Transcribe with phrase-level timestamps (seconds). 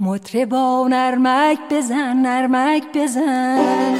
[0.00, 3.96] مطربا نرمک بزن نرمک بزن.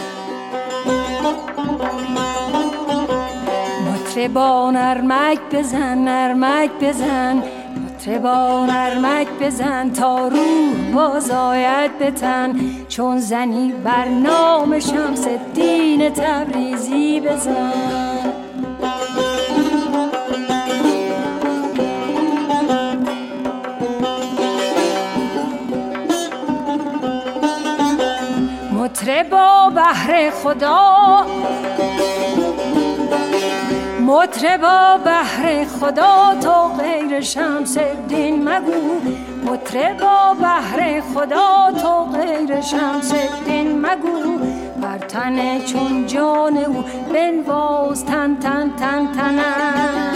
[3.87, 7.43] مطربا نرمک بزن نرمک بزن.
[7.85, 12.53] مطربا نرمک بزن تا روح باز آید بتن
[12.89, 18.36] چون زنی بر نام شمس دین تبریزی بزن.
[29.07, 31.27] مطربا بهر خدا.
[34.01, 39.01] مطربا بهر خدا تو غیر شمس دین مگو.
[39.45, 43.13] مطربا بهر خدا تو غیر شمس
[43.45, 44.39] دین مگو.
[44.83, 50.16] بر تن چون جان او بنواز تن تن تن تنن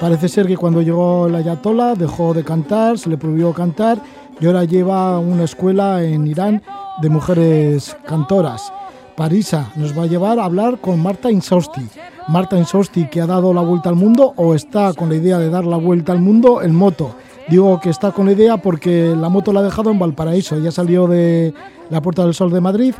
[0.00, 3.98] Parece ser que cuando llegó el ayatollah dejó de cantar, se le prohibió cantar
[4.40, 6.62] y ahora lleva una escuela en Irán
[7.02, 8.72] de mujeres cantoras.
[9.16, 11.84] Parisa nos va a llevar a hablar con Marta Insausti.
[12.28, 15.50] Marta Insausti que ha dado la vuelta al mundo o está con la idea de
[15.50, 17.16] dar la vuelta al mundo en moto.
[17.48, 20.58] Digo que está con la idea porque la moto la ha dejado en Valparaíso.
[20.58, 21.52] Ya salió de
[21.90, 22.94] la Puerta del Sol de Madrid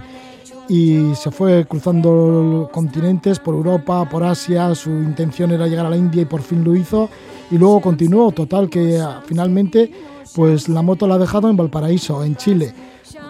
[0.68, 5.96] y se fue cruzando continentes por Europa, por Asia, su intención era llegar a la
[5.96, 7.08] India y por fin lo hizo
[7.50, 9.90] y luego continuó, total que finalmente
[10.34, 12.74] pues la moto la ha dejado en Valparaíso, en Chile,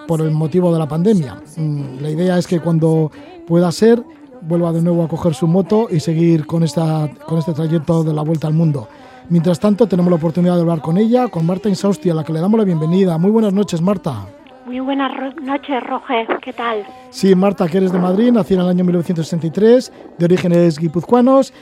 [0.08, 1.40] por el motivo de la pandemia.
[1.56, 3.12] Mm, la idea es que cuando
[3.46, 4.02] pueda ser
[4.42, 8.12] vuelva de nuevo a coger su moto y seguir con, esta, con este trayecto de
[8.12, 8.88] la vuelta al mundo.
[9.30, 12.32] Mientras tanto, tenemos la oportunidad de hablar con ella, con Marta Insausti, a la que
[12.32, 13.18] le damos la bienvenida.
[13.18, 14.26] Muy buenas noches, Marta.
[14.68, 16.26] Muy buenas noches, Roger.
[16.42, 16.86] ¿Qué tal?
[17.08, 21.54] Sí, Marta, que eres de Madrid, nacida en el año 1963, de orígenes guipuzcoanos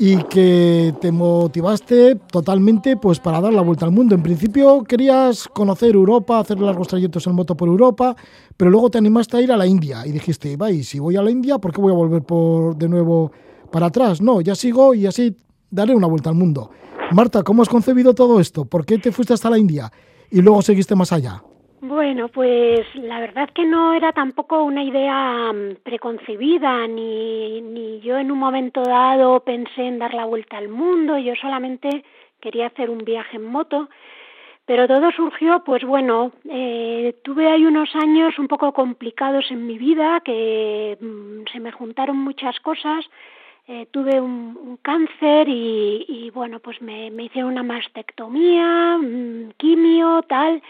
[0.00, 4.16] y que te motivaste totalmente pues para dar la vuelta al mundo.
[4.16, 8.16] En principio querías conocer Europa, hacer largos trayectos en moto por Europa,
[8.56, 11.22] pero luego te animaste a ir a la India y dijiste, y si voy a
[11.22, 13.30] la India, ¿por qué voy a volver por de nuevo
[13.70, 14.20] para atrás?
[14.20, 15.36] No, ya sigo y así
[15.70, 16.68] daré una vuelta al mundo.
[17.12, 18.64] Marta, ¿cómo has concebido todo esto?
[18.64, 19.92] ¿Por qué te fuiste hasta la India
[20.32, 21.44] y luego seguiste más allá?
[21.82, 28.18] Bueno, pues la verdad que no era tampoco una idea mm, preconcebida, ni, ni yo
[28.18, 32.04] en un momento dado pensé en dar la vuelta al mundo, yo solamente
[32.38, 33.88] quería hacer un viaje en moto,
[34.66, 39.78] pero todo surgió, pues bueno, eh, tuve ahí unos años un poco complicados en mi
[39.78, 43.06] vida, que mm, se me juntaron muchas cosas,
[43.68, 49.52] eh, tuve un, un cáncer y, y, bueno, pues me, me hicieron una mastectomía, mm,
[49.56, 50.62] quimio, tal,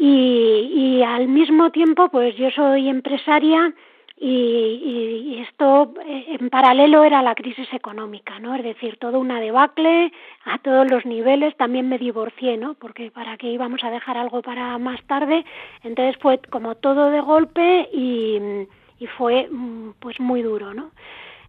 [0.00, 3.74] y, y al mismo tiempo pues yo soy empresaria
[4.22, 8.54] y, y, esto eh, en paralelo era la crisis económica, ¿no?
[8.54, 10.12] Es decir, todo una debacle
[10.44, 11.56] a todos los niveles.
[11.56, 12.74] También me divorcié, ¿no?
[12.74, 15.44] Porque para qué íbamos a dejar algo para más tarde.
[15.84, 18.66] Entonces fue como todo de golpe y,
[18.98, 20.90] y fue mm, pues muy duro, ¿no?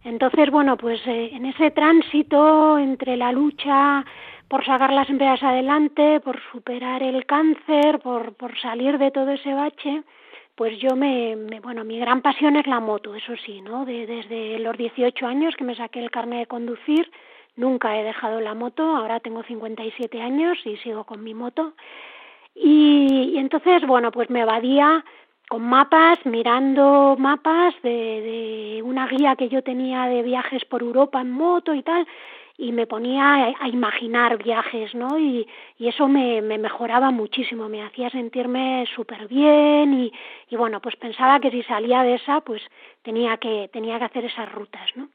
[0.04, 4.04] Entonces, bueno, pues eh, en ese tránsito entre la lucha
[4.52, 9.54] por sacar las empresas adelante, por superar el cáncer, por, por salir de todo ese
[9.54, 10.02] bache,
[10.54, 13.86] pues yo me, me, bueno, mi gran pasión es la moto, eso sí, ¿no?
[13.86, 17.10] De, desde los 18 años que me saqué el carnet de conducir,
[17.56, 21.72] nunca he dejado la moto, ahora tengo 57 años y sigo con mi moto.
[22.54, 25.02] Y, y entonces, bueno, pues me evadía
[25.48, 31.22] con mapas, mirando mapas de, de una guía que yo tenía de viajes por Europa
[31.22, 32.06] en moto y tal,
[32.58, 35.18] y me ponía a, imaginar viajes, ¿no?
[35.18, 35.46] Y,
[35.78, 40.12] y eso me, me, mejoraba muchísimo, me hacía sentirme súper bien y,
[40.50, 42.62] y bueno, pues pensaba que si salía de esa, pues
[43.02, 45.08] tenía que, tenía que hacer esas rutas, ¿no?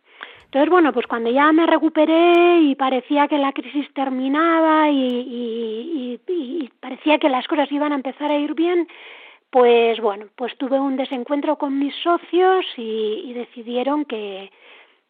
[0.46, 6.20] Entonces, bueno, pues cuando ya me recuperé y parecía que la crisis terminaba y, y,
[6.26, 8.88] y, y parecía que las cosas iban a empezar a ir bien,
[9.50, 14.50] pues bueno, pues tuve un desencuentro con mis socios y, y decidieron que,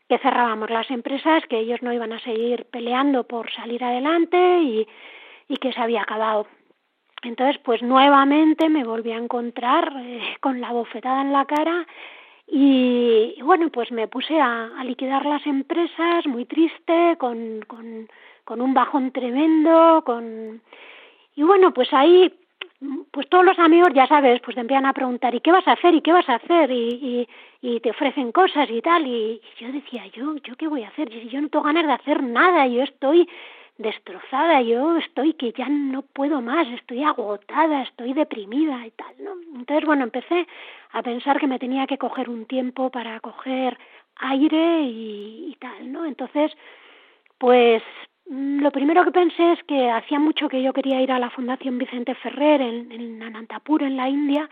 [0.09, 4.87] que cerrábamos las empresas, que ellos no iban a seguir peleando por salir adelante y,
[5.47, 6.47] y que se había acabado.
[7.23, 11.85] Entonces, pues nuevamente me volví a encontrar eh, con la bofetada en la cara
[12.47, 18.07] y, bueno, pues me puse a, a, liquidar las empresas muy triste, con, con,
[18.45, 20.61] con un bajón tremendo, con
[21.35, 22.33] y bueno, pues ahí
[23.11, 25.73] pues todos los amigos, ya sabes, pues te empiezan a preguntar, ¿y qué vas a
[25.73, 25.95] hacer?
[25.95, 26.71] ¿Y qué vas a hacer?
[26.71, 27.27] Y, y,
[27.61, 29.05] te ofrecen cosas y tal.
[29.07, 31.09] Y, yo decía, ¿yo yo qué voy a hacer?
[31.09, 33.27] Yo no tengo ganas de hacer nada, yo estoy
[33.77, 39.33] destrozada, yo estoy que ya no puedo más, estoy agotada, estoy deprimida y tal, ¿no?
[39.55, 40.47] Entonces, bueno, empecé
[40.93, 43.77] a pensar que me tenía que coger un tiempo para coger
[44.15, 46.05] aire y, y tal, ¿no?
[46.05, 46.51] Entonces,
[47.37, 47.83] pues
[48.29, 51.29] Mm, lo primero que pensé es que hacía mucho que yo quería ir a la
[51.29, 54.49] Fundación Vicente Ferrer en, en Anantapur, en la India,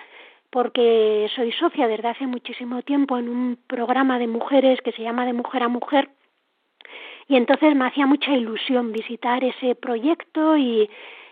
[0.56, 5.26] porque soy socia desde hace muchísimo tiempo en un programa de mujeres que se llama
[5.26, 6.08] De Mujer a Mujer,
[7.28, 10.90] y entonces me hacía mucha ilusión visitar ese proyecto y,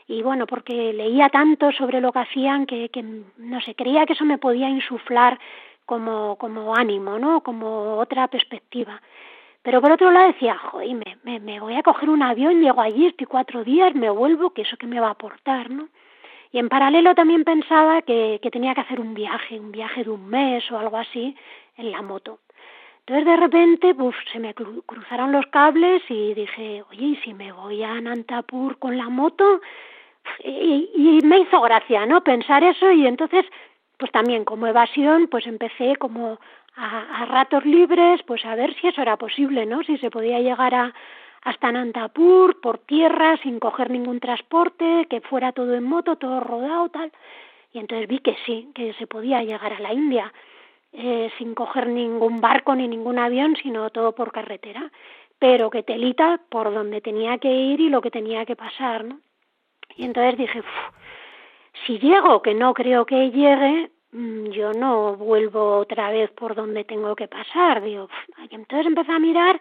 [0.07, 3.01] y bueno, porque leía tanto sobre lo que hacían que, que
[3.37, 5.39] no sé, creía que eso me podía insuflar
[5.85, 7.43] como, como ánimo, ¿no?
[7.43, 9.01] Como otra perspectiva.
[9.61, 13.05] Pero por otro lado decía, joder, me, me, voy a coger un avión, llego allí,
[13.05, 15.87] estoy cuatro días, me vuelvo, que eso que me va a aportar, ¿no?
[16.53, 20.11] Y en paralelo también pensaba que, que tenía que hacer un viaje, un viaje de
[20.11, 21.35] un mes o algo así
[21.75, 22.39] en la moto.
[22.99, 27.51] Entonces de repente uf, se me cruzaron los cables y dije, oye, ¿y si me
[27.51, 29.61] voy a Nantapur con la moto?
[30.43, 32.23] Y, y me hizo gracia, ¿no?
[32.23, 33.45] Pensar eso y entonces,
[33.97, 36.39] pues también como evasión, pues empecé como
[36.75, 39.83] a, ratos libres, pues a ver si eso era posible, ¿no?
[39.83, 40.93] Si se podía llegar a,
[41.43, 46.89] hasta Nantapur por tierra sin coger ningún transporte, que fuera todo en moto, todo rodado,
[46.89, 47.11] tal.
[47.71, 50.31] Y entonces vi que sí, que se podía llegar a la India
[50.93, 54.91] eh, sin coger ningún barco ni ningún avión, sino todo por carretera.
[55.39, 59.19] Pero que telita por donde tenía que ir y lo que tenía que pasar, ¿no?
[59.95, 60.63] Y entonces dije,
[61.85, 66.83] si llego, que no creo que llegue, Mm, yo no vuelvo otra vez por donde
[66.83, 67.81] tengo que pasar.
[67.81, 68.09] Digo,
[68.51, 69.59] entonces empecé a mirar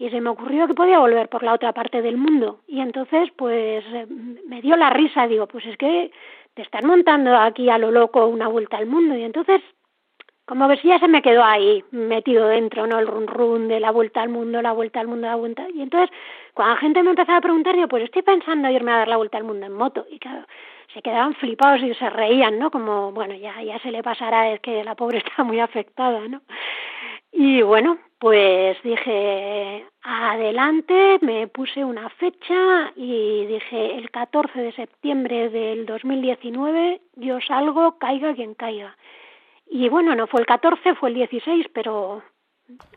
[0.00, 2.60] y se me ocurrió que podía volver por la otra parte del mundo.
[2.66, 4.06] Y entonces, pues, eh,
[4.48, 5.26] me dio la risa.
[5.26, 6.10] Digo, pues es que
[6.54, 9.14] te están montando aquí a lo loco una vuelta al mundo.
[9.14, 9.60] Y entonces,
[10.46, 12.98] como si ya se me quedó ahí metido dentro, ¿no?
[12.98, 15.66] El run run de la vuelta al mundo, la vuelta al mundo, la vuelta.
[15.74, 16.08] Y entonces,
[16.54, 19.18] cuando la gente me empezaba a preguntar, yo, pues estoy pensando irme a dar la
[19.18, 20.06] vuelta al mundo en moto.
[20.10, 20.46] Y claro,
[20.94, 22.70] se quedaban flipados y se reían, ¿no?
[22.70, 26.40] Como, bueno, ya, ya se le pasará, es que la pobre está muy afectada, ¿no?
[27.32, 35.48] Y bueno, pues dije, adelante, me puse una fecha y dije, el 14 de septiembre
[35.48, 38.94] del 2019 yo salgo, caiga quien caiga.
[39.70, 42.22] Y bueno, no fue el 14, fue el 16, pero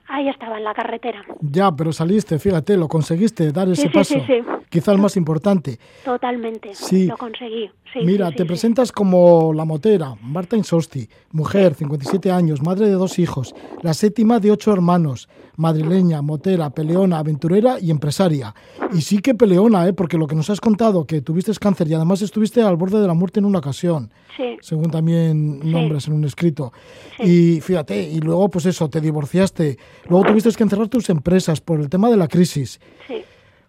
[0.07, 1.23] Ahí estaba, en la carretera.
[1.41, 4.15] Ya, pero saliste, fíjate, lo conseguiste, dar ese paso.
[4.15, 4.41] Sí, sí.
[4.69, 5.79] Quizá el más importante.
[6.03, 7.07] Totalmente, sí.
[7.07, 7.69] lo conseguí.
[8.03, 13.53] Mira, te presentas como la motera, Marta Insosti, mujer, 57 años, madre de dos hijos,
[13.81, 18.55] la séptima de ocho hermanos, madrileña, motera, peleona, aventurera y empresaria.
[18.93, 19.93] Y sí que peleona, ¿eh?
[19.93, 23.07] porque lo que nos has contado, que tuviste cáncer y además estuviste al borde de
[23.07, 24.57] la muerte en una ocasión, sí.
[24.61, 26.73] según también nombres en un escrito.
[27.19, 29.62] Y fíjate, y luego pues eso, te divorciaste,
[30.09, 32.79] luego tuviste que encerrar tus empresas por el tema de la crisis.
[33.07, 33.23] Sí.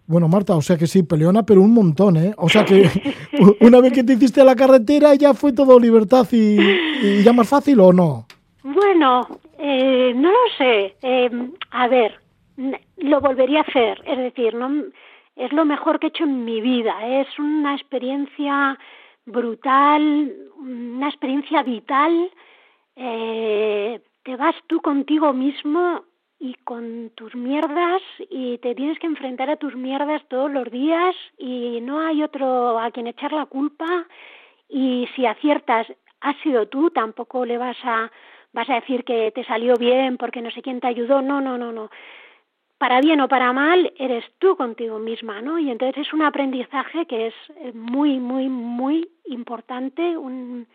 [0.07, 2.33] Bueno, Marta, o sea que sí, peleona, pero un montón, ¿eh?
[2.37, 2.89] O sea que
[3.61, 7.49] una vez que te hiciste a la carretera ya fue todo libertad y ya más
[7.49, 8.27] fácil o no.
[8.67, 9.27] Bueno,
[9.59, 10.95] eh, no lo sé.
[11.03, 11.29] Eh,
[11.69, 12.19] a ver,
[12.97, 14.01] lo volvería a hacer.
[14.07, 14.85] Es decir, no
[15.35, 16.95] es lo mejor que he hecho en mi vida.
[17.21, 18.77] Es una experiencia
[19.25, 22.31] brutal, una experiencia vital.
[22.95, 26.03] Eh, te vas tú contigo mismo
[26.39, 31.15] y con tus mierdas y te tienes que enfrentar a tus mierdas todos los días
[31.37, 34.07] y no hay otro a quien echar la culpa
[34.67, 35.87] y si aciertas
[36.21, 38.11] has sido tú, tampoco le vas a
[38.51, 41.57] vas a decir que te salió bien porque no sé quién te ayudó, no, no,
[41.57, 41.91] no, no.
[42.79, 45.59] Para bien o para mal, eres tú contigo misma, ¿no?
[45.59, 50.67] Y entonces es un aprendizaje que es muy, muy, muy importante, un,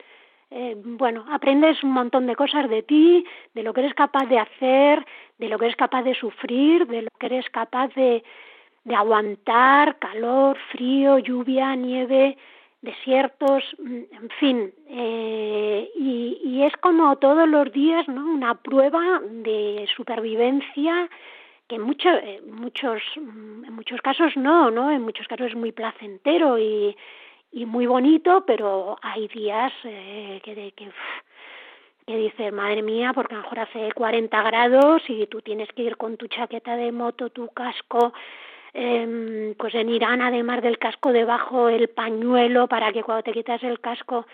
[0.51, 4.39] eh, bueno, aprendes un montón de cosas de ti, de lo que eres capaz de
[4.39, 5.07] hacer,
[5.39, 8.25] de lo que eres capaz de sufrir, de lo que eres capaz de,
[8.85, 12.37] de aguantar, calor, frío, lluvia, nieve,
[12.83, 18.27] desiertos, mm, en fin, eh, y, y, es como todos los días, ¿no?
[18.27, 21.09] Una prueba de supervivencia
[21.69, 22.11] que en muchos,
[23.17, 24.91] mm, en muchos casos no, ¿no?
[24.91, 26.97] En muchos casos es muy placentero y,
[27.53, 30.91] y muy bonito, pero hay días eh, que, de, que,
[32.07, 35.83] que dices, madre mía, porque a lo mejor hace 40 grados y tú tienes que
[35.83, 38.13] ir con tu chaqueta de moto, tu casco,
[38.73, 43.63] eh, pues en Irán, además del casco debajo, el pañuelo para que cuando te quitas
[43.65, 44.27] el casco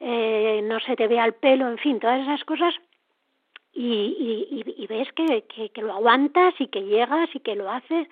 [0.00, 2.74] eh, no se te vea el pelo, en fin, todas esas cosas.
[3.72, 7.70] Y, y, y ves que, que, que, lo aguantas y que llegas y que lo
[7.70, 8.06] haces.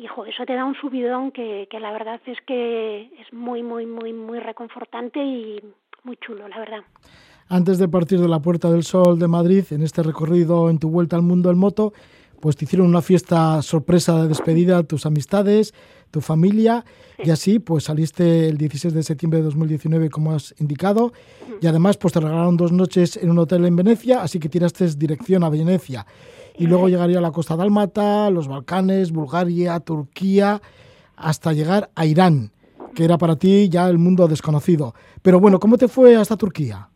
[0.00, 3.86] Hijo, eso te da un subidón que, que la verdad es que es muy, muy,
[3.86, 5.60] muy, muy reconfortante y
[6.04, 6.80] muy chulo, la verdad.
[7.48, 10.88] Antes de partir de la Puerta del Sol de Madrid, en este recorrido en tu
[10.88, 11.92] vuelta al mundo en moto,
[12.40, 15.74] pues te hicieron una fiesta sorpresa de despedida a tus amistades,
[16.10, 16.84] tu familia,
[17.22, 21.12] y así pues saliste el 16 de septiembre de 2019, como has indicado,
[21.60, 24.86] y además pues te regalaron dos noches en un hotel en Venecia, así que tiraste
[24.96, 26.06] dirección a Venecia.
[26.60, 30.60] Y luego llegaría a la costa Dálmata, los Balcanes, Bulgaria, Turquía,
[31.16, 32.50] hasta llegar a Irán,
[32.94, 34.92] que era para ti ya el mundo desconocido.
[35.22, 36.90] Pero bueno, ¿cómo te fue hasta Turquía?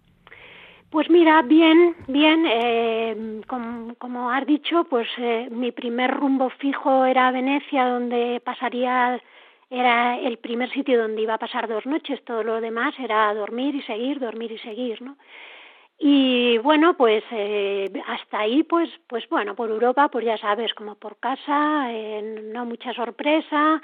[0.91, 2.45] Pues mira, bien, bien.
[2.47, 3.41] Eh,
[3.99, 9.19] como, has dicho, pues eh, mi primer rumbo fijo era Venecia, donde pasaría,
[9.71, 12.23] era el primer sitio donde iba a pasar dos noches.
[12.27, 15.17] Todo lo demás era dormir y seguir, dormir y seguir, ¿no?
[15.99, 20.97] Y bueno, pues eh, hasta ahí, pues, pues bueno, por Europa, pues ya sabes, como
[20.97, 23.81] por casa, eh, no mucha sorpresa,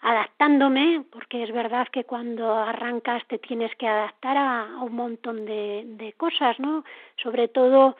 [0.00, 5.84] adaptándome, porque es verdad que cuando arrancas te tienes que adaptar a, un montón de,
[5.86, 6.84] de, cosas, ¿no?
[7.22, 7.96] Sobre todo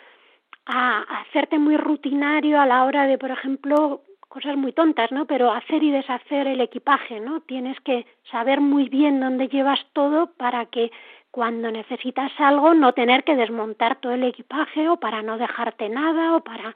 [0.67, 5.27] a, a hacerte muy rutinario a la hora de, por ejemplo, cosas muy tontas, ¿no?
[5.27, 7.43] Pero hacer y deshacer el equipaje, ¿no?
[7.43, 10.91] Tienes que saber muy bien dónde llevas todo para que
[11.33, 16.37] cuando necesitas algo no tener que desmontar todo el equipaje o para no dejarte nada
[16.37, 16.75] o para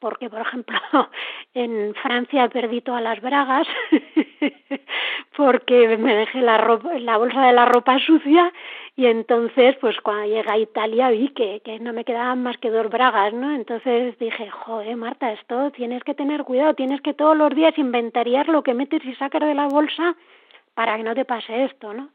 [0.00, 0.78] porque por ejemplo
[1.54, 3.68] en Francia perdí todas las bragas
[5.36, 8.50] porque me dejé la ropa, la bolsa de la ropa sucia
[8.96, 12.70] y entonces pues cuando llegué a Italia vi que, que no me quedaban más que
[12.70, 13.54] dos bragas, ¿no?
[13.54, 18.48] Entonces dije, joder Marta, esto tienes que tener cuidado, tienes que todos los días inventariar
[18.48, 20.16] lo que metes y sacas de la bolsa
[20.74, 22.08] para que no te pase esto, ¿no?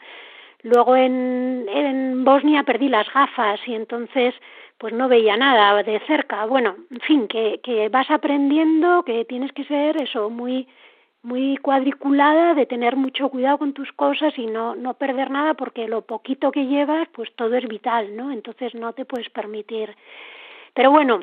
[0.64, 4.34] Luego en, en Bosnia perdí las gafas y entonces
[4.78, 6.46] pues no veía nada de cerca.
[6.46, 10.68] Bueno, en fin, que, que vas aprendiendo que tienes que ser eso, muy
[11.24, 15.88] muy cuadriculada de tener mucho cuidado con tus cosas y no no perder nada porque
[15.88, 19.96] lo poquito que llevas pues todo es vital no entonces no te puedes permitir.
[20.74, 21.20] Pero bueno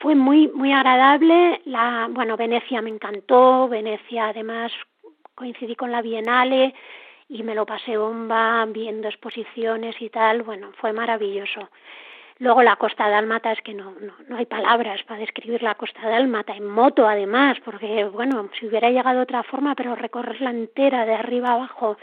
[0.00, 1.60] fue muy muy agradable.
[1.66, 3.68] La bueno Venecia me encantó.
[3.68, 4.72] Venecia además
[5.34, 6.74] coincidí con la Bienale
[7.32, 11.70] y me lo pasé bomba viendo exposiciones y tal, bueno, fue maravilloso.
[12.38, 16.06] Luego la Costa Dálmata es que no, no, no hay palabras para describir la Costa
[16.06, 21.14] Dálmata, en moto además, porque bueno, si hubiera llegado otra forma, pero recorrerla entera de
[21.14, 21.96] arriba abajo,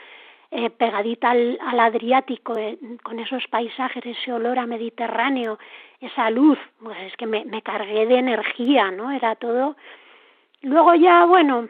[0.50, 5.60] eh, pegadita al, al Adriático, eh, con esos paisajes, ese olor a Mediterráneo,
[6.02, 9.12] esa luz, pues es que me, me cargué de energía, ¿no?
[9.12, 9.76] Era todo.
[10.62, 11.70] Luego ya, bueno,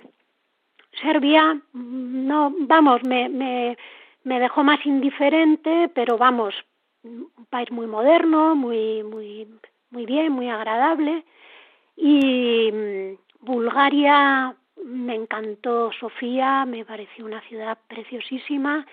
[1.01, 3.77] Serbia, no, vamos, me, me,
[4.23, 6.53] me dejó más indiferente, pero vamos,
[7.03, 9.47] un país muy moderno, muy, muy,
[9.91, 11.23] muy bien, muy agradable.
[11.95, 18.85] Y mm, Bulgaria me encantó Sofía, me pareció una ciudad preciosísima,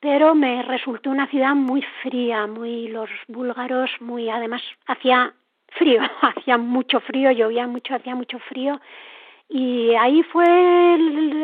[0.00, 5.34] pero me resultó una ciudad muy fría, muy los búlgaros, muy además hacía
[5.68, 8.80] frío, hacía mucho frío, llovía mucho, hacía mucho frío
[9.50, 10.96] y ahí fue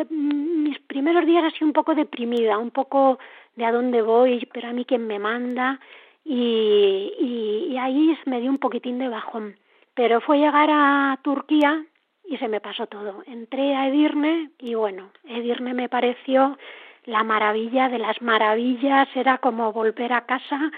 [0.09, 3.19] mis primeros días así un poco deprimida, un poco
[3.57, 5.79] de a dónde voy, pero a mí quién me manda
[6.23, 9.57] y, y, y ahí me dio un poquitín de bajón.
[9.93, 11.85] Pero fue llegar a Turquía
[12.25, 13.23] y se me pasó todo.
[13.25, 16.57] Entré a Edirne y bueno, Edirne me pareció
[17.05, 20.71] la maravilla de las maravillas, era como volver a casa,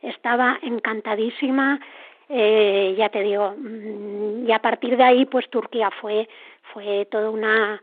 [0.00, 1.80] estaba encantadísima,
[2.32, 6.28] eh, ya te digo, mm, y a partir de ahí pues Turquía fue
[6.72, 7.82] fue toda una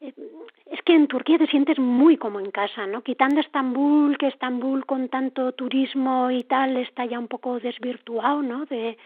[0.00, 3.02] es que en Turquía te sientes muy como en casa, ¿no?
[3.02, 8.66] Quitando Estambul, que Estambul con tanto turismo y tal está ya un poco desvirtuado, ¿no?
[8.66, 8.98] De,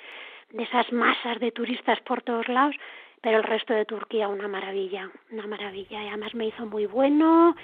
[0.51, 2.75] de esas masas de turistas por todos lados,
[3.21, 6.03] pero el resto de Turquía una maravilla, una maravilla.
[6.03, 7.55] Y además me hizo muy bueno,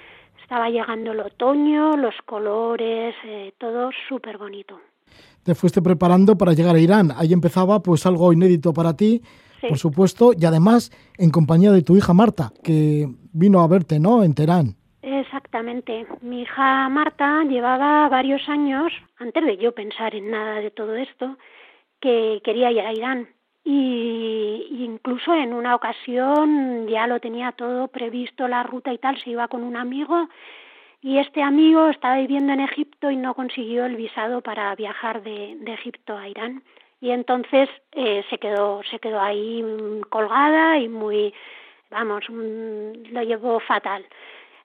[0.41, 4.79] estaba llegando el otoño, los colores, eh, todo súper bonito.
[5.45, 7.11] Te fuiste preparando para llegar a Irán.
[7.15, 9.21] Ahí empezaba pues algo inédito para ti,
[9.69, 14.23] por supuesto, y además en compañía de tu hija Marta, que vino a verte, ¿no?
[14.23, 14.75] En Teherán.
[15.03, 16.07] Exactamente.
[16.21, 21.37] Mi hija Marta llevaba varios años, antes de yo pensar en nada de todo esto,
[22.01, 23.27] que quería ir a Irán.
[23.63, 29.29] Y incluso en una ocasión ya lo tenía todo previsto, la ruta y tal, se
[29.29, 30.27] iba con un amigo
[31.05, 35.55] y este amigo estaba viviendo en Egipto y no consiguió el visado para viajar de,
[35.67, 36.63] Egipto a Irán.
[36.99, 39.63] Y entonces eh, se quedó se quedó ahí
[40.09, 41.31] colgada y muy
[41.91, 44.03] vamos lo llevó fatal.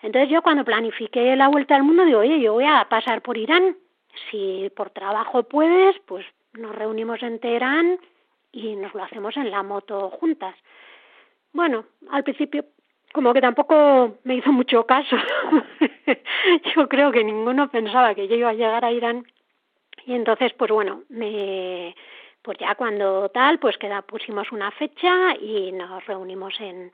[0.00, 3.36] Entonces yo cuando planifiqué la vuelta al mundo digo oye yo voy a pasar por
[3.36, 3.76] Irán.
[4.30, 7.98] Si por trabajo puedes pues nos reunimos en Teherán
[8.50, 10.54] y nos lo hacemos en la moto juntas
[11.52, 12.64] bueno al principio
[13.12, 15.16] como que tampoco me hizo mucho caso.
[16.76, 19.26] yo creo que ninguno pensaba que yo iba a llegar a Irán
[20.06, 21.94] y entonces pues bueno, me
[22.42, 26.92] pues ya cuando tal, pues queda pusimos una fecha y nos reunimos en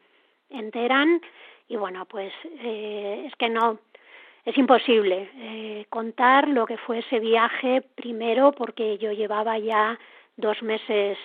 [0.51, 1.21] en Teherán
[1.69, 3.79] y bueno, pues eh, es que no
[4.45, 9.99] es imposible eh, contar lo que fue ese viaje primero porque yo llevaba ya
[10.37, 11.19] dos meses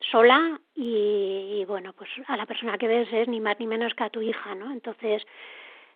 [0.00, 4.04] sola y, bueno, pues a la persona que ves es ni más ni menos que
[4.04, 4.72] a tu hija, ¿no?
[4.72, 5.26] Entonces,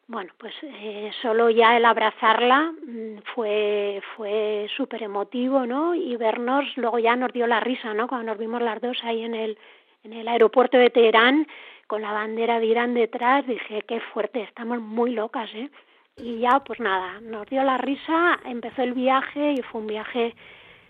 [0.07, 5.95] bueno, pues eh, solo ya el abrazarla mm, fue fue súper emotivo, ¿no?
[5.95, 8.09] Y vernos, luego ya nos dio la risa, ¿no?
[8.09, 9.59] Cuando nos vimos las dos ahí en el
[10.05, 11.47] en el aeropuerto de Teherán
[11.87, 15.71] con la bandera de Irán detrás, dije, qué fuerte, estamos muy locas, ¿eh?
[16.17, 20.35] y ya pues nada, nos dio la risa, empezó el viaje y fue un viaje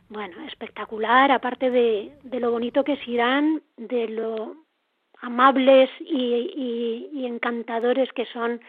[0.09, 4.57] bueno, espectacular, aparte de, de lo bonito que es Irán, de lo
[5.23, 8.61] amables y, y, encantadores que son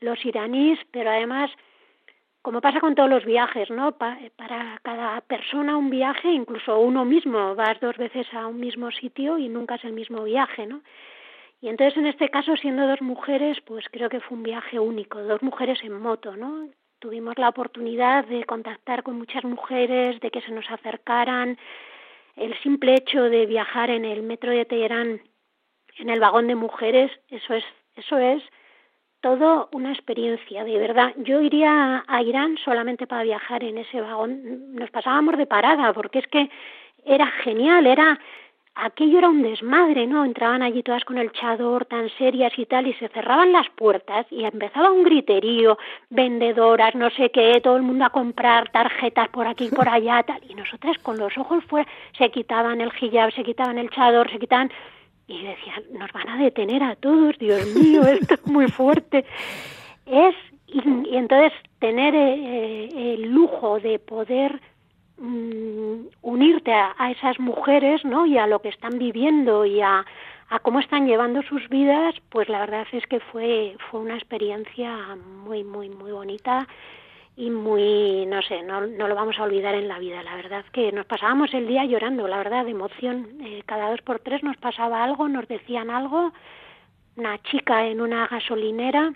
[0.00, 1.50] los iraníes, pero además,
[2.40, 3.92] como pasa con todos los viajes, ¿no?
[3.98, 9.38] para cada persona un viaje, incluso uno mismo, vas dos veces a un mismo sitio
[9.38, 10.82] y nunca es el mismo viaje, ¿no?
[11.60, 15.20] Y entonces en este caso, siendo dos mujeres, pues creo que fue un viaje único,
[15.22, 16.68] dos mujeres en moto, ¿no?
[17.00, 21.56] Tuvimos la oportunidad de contactar con muchas mujeres, de que se nos acercaran.
[22.34, 25.20] El simple hecho de viajar en el metro de Teherán,
[25.98, 27.64] en el vagón de mujeres, eso es,
[27.94, 28.42] eso es
[29.20, 31.12] todo una experiencia, de verdad.
[31.18, 34.74] Yo iría a Irán solamente para viajar en ese vagón.
[34.74, 36.50] Nos pasábamos de parada, porque es que
[37.04, 38.18] era genial, era
[38.78, 40.24] aquello era un desmadre, ¿no?
[40.24, 44.26] Entraban allí todas con el chador tan serias y tal, y se cerraban las puertas
[44.30, 45.78] y empezaba un griterío,
[46.10, 50.22] vendedoras, no sé qué, todo el mundo a comprar tarjetas por aquí y por allá,
[50.26, 54.30] tal, y nosotras con los ojos fuera, se quitaban el hijab, se quitaban el chador,
[54.30, 54.70] se quitaban,
[55.26, 59.24] y decían, nos van a detener a todos, Dios mío, esto es muy fuerte.
[60.06, 60.34] Es,
[60.68, 64.60] y, entonces tener eh, eh, el lujo de poder
[65.20, 68.24] Mm, unirte a, esas mujeres, ¿no?
[68.24, 70.06] Y a lo que están viviendo y a,
[70.48, 75.16] a cómo están llevando sus vidas, pues la verdad es que fue fue una experiencia
[75.44, 76.68] muy muy muy bonita
[77.36, 80.22] y muy no sé no, no lo vamos a olvidar en la vida.
[80.22, 83.40] La verdad que nos pasábamos el día llorando la verdad de emoción.
[83.42, 86.32] Eh, cada dos por tres nos pasaba algo nos decían algo.
[87.16, 89.12] Una chica en una gasolinera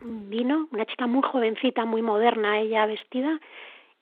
[0.00, 3.38] vino una chica muy jovencita muy moderna ella vestida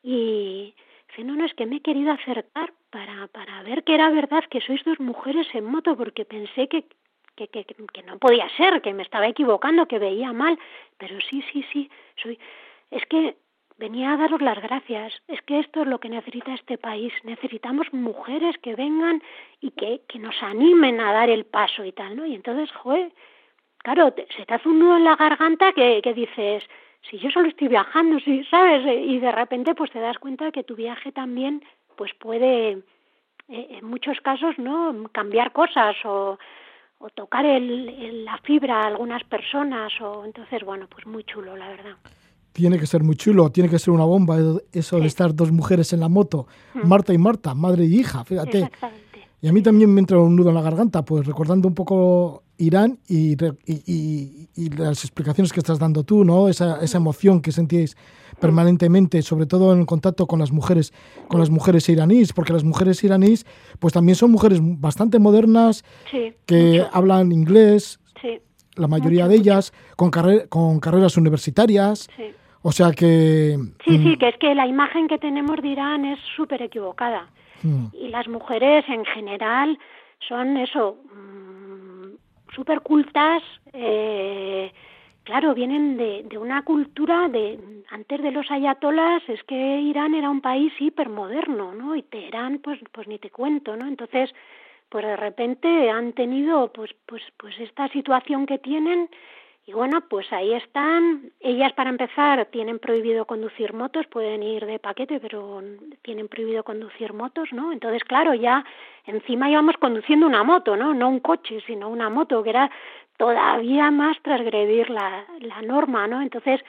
[0.05, 0.75] y
[1.23, 4.61] no, no, es que me he querido acercar para, para ver que era verdad que
[4.61, 6.87] sois dos mujeres en moto, porque pensé que,
[7.37, 10.59] que, que, que no podía ser, que me estaba equivocando, que veía mal,
[10.99, 12.39] pero sí, sí, sí, soy...
[12.91, 13.37] Es que
[13.77, 15.13] venía a daros las gracias.
[15.29, 17.13] Es que esto es lo que necesita este país.
[17.25, 19.23] Necesitamos mujeres que vengan
[19.61, 22.27] y que, que nos animen a dar el paso y tal, ¿no?
[22.27, 23.13] Y entonces, joder,
[23.79, 26.65] claro, se te hace un nudo en la garganta que, que dices,
[27.11, 30.65] si yo solo estoy viajando, si sabes, y de repente pues te das cuenta que
[30.65, 31.63] tu viaje también
[31.97, 32.73] pues puede
[33.49, 36.39] eh, en muchos casos no cambiar cosas o,
[36.99, 41.69] o tocar el, la fibra a algunas personas o entonces bueno pues muy chulo la
[41.69, 41.97] verdad.
[42.53, 44.37] Tiene que ser muy chulo, tiene que ser una bomba
[44.73, 46.87] eso de estar dos mujeres en la moto, mm.
[46.87, 48.71] Marta y Marta, madre y hija, fíjate.
[49.45, 52.45] Y a mí también me entra un nudo en la garganta, pues recordando un poco
[52.57, 56.49] Irán y, y, las explicaciones que estás dando tú, ¿no?
[56.49, 57.95] Esa, esa emoción que sentíais
[58.41, 60.95] permanentemente, sobre todo en contacto con las mujeres,
[61.29, 63.45] con las mujeres iraníes, porque las mujeres iraníes,
[63.81, 65.85] pues también son mujeres bastante modernas,
[66.47, 68.01] que hablan inglés,
[68.77, 70.11] la mayoría de ellas, con,
[70.49, 72.09] con carreras universitarias.
[72.63, 73.59] O sea que...
[73.85, 74.17] Sí, sí, mm.
[74.17, 77.29] que es que la imagen que tenemos de Irán es súper equivocada.
[77.65, 77.87] Mm.
[77.93, 79.79] Y las mujeres en general
[80.29, 84.71] son eso, mm, súper cultas, eh,
[85.25, 87.59] claro, vienen de, de, una cultura de,
[87.91, 91.97] antes de los ayatolas, es que Irán era un país hipermoderno, ¿no?
[91.97, 93.87] Y Teherán, pues, pues ni te cuento, ¿no?
[93.87, 94.31] Entonces,
[94.89, 99.09] pues de repente han tenido, pues, pues, pues esta situación que tienen,
[99.67, 101.31] y bueno, pues ahí están.
[101.41, 105.63] Ellas, para empezar, tienen prohibido conducir motos, pueden ir de paquete, pero
[106.03, 107.73] tienen prohibido conducir motos, ¿no?
[107.73, 108.65] Entonces, claro, ya
[109.07, 110.93] encima íbamos conduciendo una moto, ¿no?
[110.93, 112.71] No un coche, sino una moto, que era
[113.17, 116.21] todavía más transgredir la, la norma, ¿no?
[116.21, 116.61] Entonces,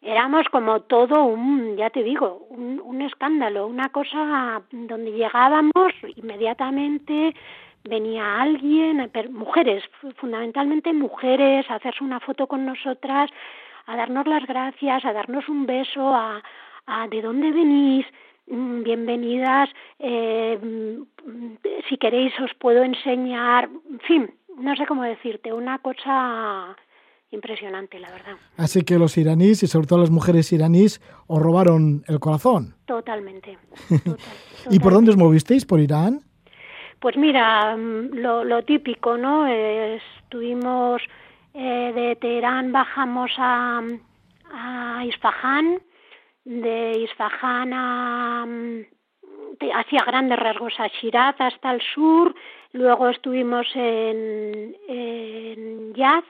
[0.00, 7.34] éramos como todo un, ya te digo, un, un escándalo, una cosa donde llegábamos inmediatamente
[7.84, 9.84] venía alguien, mujeres,
[10.16, 13.30] fundamentalmente mujeres, a hacerse una foto con nosotras,
[13.86, 16.42] a darnos las gracias, a darnos un beso, a,
[16.86, 18.06] a de dónde venís,
[18.46, 19.68] mm, bienvenidas,
[19.98, 21.02] eh, mm,
[21.88, 26.76] si queréis os puedo enseñar, en fin, no sé cómo decirte, una cosa
[27.30, 28.36] impresionante, la verdad.
[28.56, 32.76] Así que los iraníes y sobre todo las mujeres iraníes os robaron el corazón.
[32.86, 33.58] Totalmente.
[34.70, 35.66] ¿Y por dónde os movisteis?
[35.66, 36.20] ¿Por Irán?
[37.04, 39.46] Pues mira, mm, lo, típico, ¿no?
[39.46, 41.02] estuvimos
[41.52, 43.82] eh, de Teherán, bajamos a,
[44.50, 45.82] a Isfahán,
[46.46, 48.86] de Isfahán a, mm,
[49.74, 52.34] hacia grandes rasgos a Shiraz hasta el sur,
[52.72, 56.24] luego estuvimos en, en Yaz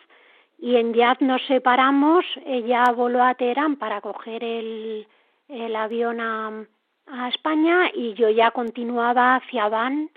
[0.58, 5.06] y en Yaz nos separamos, ella voló a Teherán para coger el,
[5.46, 6.66] el avión a,
[7.06, 10.10] a España y yo ya continuaba hacia Van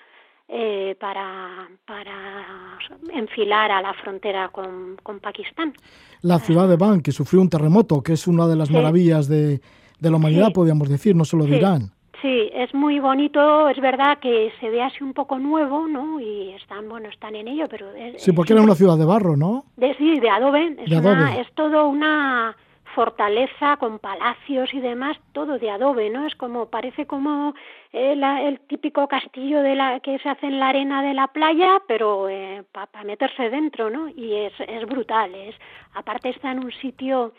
[0.49, 2.77] eh, para, para
[3.13, 5.73] enfilar a la frontera con, con, Pakistán.
[6.21, 9.59] La ciudad de Van, que sufrió un terremoto, que es una de las maravillas de,
[9.99, 11.91] de, la humanidad, podríamos decir, no solo de Irán.
[12.21, 16.19] Sí, es muy bonito, es verdad que se ve así un poco nuevo, ¿no?
[16.19, 17.87] Y están, bueno, están en ello, pero...
[18.17, 19.65] sí, porque era una ciudad de barro, ¿no?
[19.75, 20.75] De, sí, de adobe.
[20.79, 22.55] Es, de es todo una
[22.97, 26.25] fortaleza con palacios y demás, todo de adobe, ¿no?
[26.25, 27.53] Es como, parece como
[27.93, 31.79] eh, el típico castillo de la que se hace en la arena de la playa,
[31.87, 34.09] pero eh, para meterse dentro, ¿no?
[34.09, 35.53] Y es, es brutal, es,
[35.93, 37.33] aparte está en un sitio,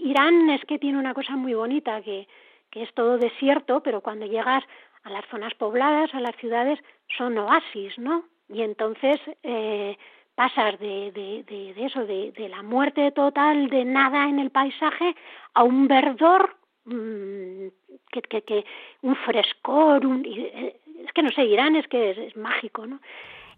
[0.00, 2.26] Irán es que tiene una cosa muy bonita, que,
[2.68, 4.64] que es todo desierto, pero cuando llegas
[5.04, 6.80] a las zonas pobladas, a las ciudades,
[7.16, 8.24] son oasis, ¿no?
[8.48, 9.96] Y entonces eh,
[10.36, 15.16] pasas de, de, de, eso, de, la muerte total de nada en el paisaje
[15.54, 17.68] a un verdor, mm,
[18.12, 18.64] que, que, que,
[19.02, 23.00] un frescor, un, eh, es que no sé, Irán es que es, mágico, ¿no?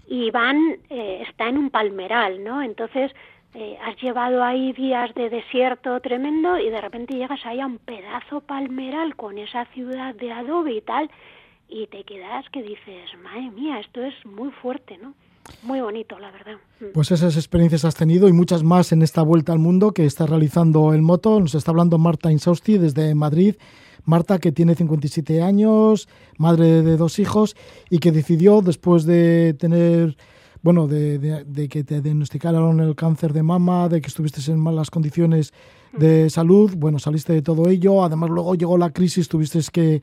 [0.07, 2.63] Y Van eh, está en un palmeral, ¿no?
[2.63, 3.13] Entonces
[3.55, 7.79] eh, has llevado ahí días de desierto tremendo y de repente llegas ahí a un
[7.79, 11.11] pedazo palmeral con esa ciudad de adobe y tal,
[11.69, 15.15] y te quedas que dices, madre mía, esto es muy fuerte, ¿no?
[15.63, 16.57] Muy bonito, la verdad.
[16.81, 16.87] Mm.
[16.95, 20.27] Pues esas experiencias has tenido y muchas más en esta vuelta al mundo que está
[20.27, 21.41] realizando el moto.
[21.41, 23.57] Nos está hablando Marta Insausti desde Madrid.
[24.05, 26.09] Marta, que tiene 57 años,
[26.39, 27.57] madre de dos hijos
[27.91, 30.17] y que decidió, después de tener,
[30.63, 35.53] bueno, de, que te diagnosticaron el cáncer de mama, de que estuviste en malas condiciones
[35.93, 36.31] de mm.
[36.31, 38.03] salud, bueno, saliste de todo ello.
[38.03, 40.03] Además, luego llegó la crisis, tuviste que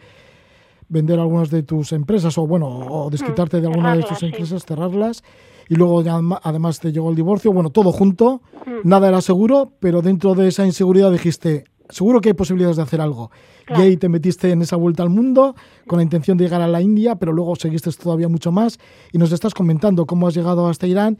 [0.90, 5.24] vender algunas de tus empresas o bueno, o desquitarte de alguna de tus empresas, cerrarlas
[5.68, 6.04] y luego
[6.44, 8.42] además te llegó el divorcio, bueno, todo junto,
[8.84, 13.02] nada era seguro, pero dentro de esa inseguridad dijiste, seguro que hay posibilidades de hacer
[13.02, 13.32] algo.
[13.70, 15.56] Y ahí te metiste en esa vuelta al mundo
[15.88, 18.80] con la intención de llegar a la India, pero luego seguiste todavía mucho más
[19.12, 21.18] y nos estás comentando cómo has llegado hasta Irán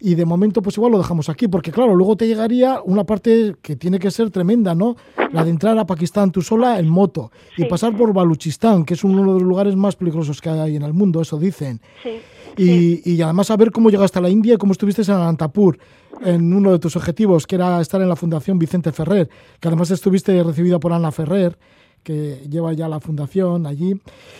[0.00, 3.54] y de momento pues igual lo dejamos aquí, porque claro, luego te llegaría una parte
[3.62, 4.96] que tiene que ser tremenda, ¿no?
[5.32, 9.04] La de entrar a Pakistán tú sola en moto y pasar por Baluchistán, que es
[9.04, 11.80] uno de los lugares más peligrosos que hay en el mundo, eso dicen.
[12.56, 15.78] Y, y, además saber cómo llegaste a la India y cómo estuviste en Anantapur,
[16.22, 19.28] en uno de tus objetivos, que era estar en la Fundación Vicente Ferrer,
[19.60, 21.56] que además estuviste recibida por Ana Ferrer,
[22.02, 23.94] que lleva ya la fundación allí.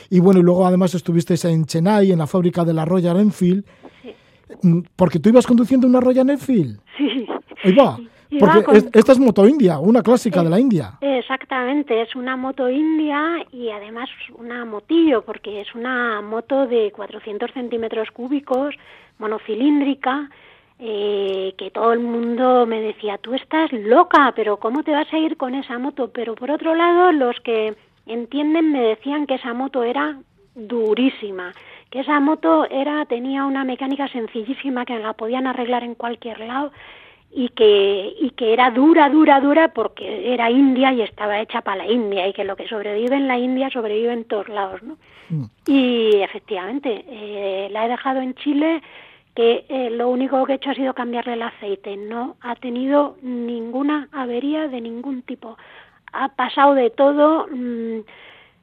[0.09, 3.65] Y bueno, y luego además estuviste en Chennai, en la fábrica de la Royal Enfield,
[4.97, 6.81] porque tú ibas conduciendo una Royal Enfield.
[6.97, 7.27] Sí.
[7.63, 7.99] Ahí va.
[8.39, 10.93] Porque esta es moto india, una clásica de la India.
[11.01, 14.09] Exactamente, es una moto india y además
[14.39, 18.77] una motillo, porque es una moto de 400 centímetros cúbicos,
[19.19, 20.31] monocilíndrica,
[20.79, 25.19] eh, que todo el mundo me decía, tú estás loca, pero ¿cómo te vas a
[25.19, 26.11] ir con esa moto?
[26.13, 27.75] Pero por otro lado, los que
[28.07, 30.17] entienden me decían que esa moto era
[30.55, 31.53] durísima
[31.91, 36.73] que esa moto era tenía una mecánica sencillísima que la podían arreglar en cualquier lado
[37.33, 41.85] y que y que era dura dura dura porque era India y estaba hecha para
[41.85, 44.97] la India y que lo que sobrevive en la India sobrevive en todos lados no
[45.29, 45.45] mm.
[45.67, 48.83] y efectivamente eh, la he dejado en Chile
[49.35, 51.97] que eh, lo único que he hecho ha sido cambiarle el aceite.
[51.97, 55.57] No ha tenido ninguna avería de ningún tipo.
[56.13, 58.01] Ha pasado de todo mm,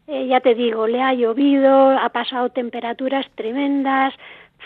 [0.07, 4.13] eh, ya te digo, le ha llovido, ha pasado temperaturas tremendas,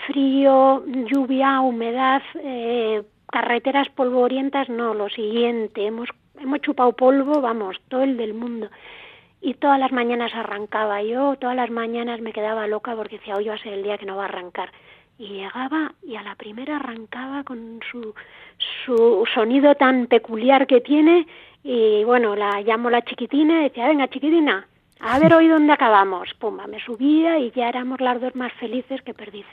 [0.05, 8.03] frío, lluvia, humedad, eh, carreteras polvorientas, no, lo siguiente, hemos, hemos chupado polvo, vamos, todo
[8.03, 8.69] el del mundo.
[9.41, 13.47] Y todas las mañanas arrancaba yo, todas las mañanas me quedaba loca porque decía, hoy
[13.47, 14.71] va a ser el día que no va a arrancar.
[15.17, 18.13] Y llegaba y a la primera arrancaba con su,
[18.85, 21.25] su sonido tan peculiar que tiene
[21.63, 24.67] y bueno, la llamo la chiquitina y decía, venga chiquitina,
[25.01, 26.29] a ver hoy dónde acabamos.
[26.39, 29.47] Pumba, me subía y ya éramos las dos más felices que perdices.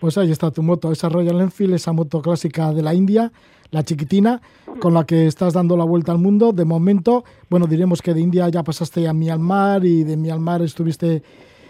[0.00, 3.32] Pues ahí está tu moto, esa Royal Enfield, esa moto clásica de la India,
[3.70, 4.40] la chiquitina,
[4.78, 6.52] con la que estás dando la vuelta al mundo.
[6.52, 11.22] De momento, bueno, diremos que de India ya pasaste a Myanmar y de Myanmar estuviste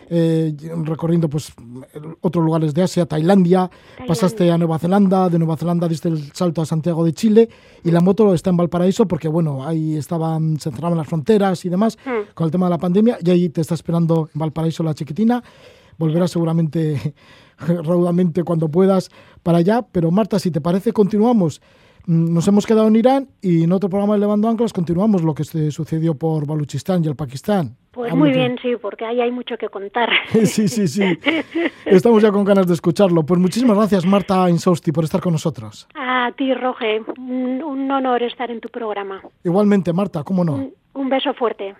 [0.08, 1.52] eh, recorriendo pues
[2.20, 3.70] otros lugares de Asia, Tailandia,
[4.06, 7.48] pasaste a Nueva Zelanda, de Nueva Zelanda diste el salto a Santiago de Chile
[7.82, 11.68] y la moto está en Valparaíso porque bueno, ahí estaban, se cerraban las fronteras y
[11.68, 12.34] demás hmm.
[12.34, 15.42] con el tema de la pandemia y ahí te está esperando en Valparaíso la chiquitina.
[15.98, 17.14] Volverás seguramente
[17.58, 19.10] raudamente cuando puedas
[19.42, 23.64] para allá, pero Marta, si te parece, continuamos Mm, nos hemos quedado en Irán y
[23.64, 27.16] en otro programa de Levando Anclas continuamos lo que se sucedió por Baluchistán y el
[27.16, 27.76] Pakistán.
[27.90, 30.10] Pues muy bien, sí, porque ahí hay mucho que contar.
[30.44, 31.18] sí, sí, sí.
[31.86, 33.24] Estamos ya con ganas de escucharlo.
[33.24, 35.88] Pues muchísimas gracias, Marta Insausti, por estar con nosotros.
[35.94, 37.00] A ti, Roge.
[37.18, 39.22] Un, honor estar en tu programa.
[39.44, 40.70] Igualmente, Marta, cómo no.
[40.92, 41.74] un beso fuerte.